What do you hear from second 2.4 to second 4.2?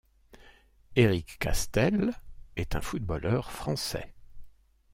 est un footballeur français.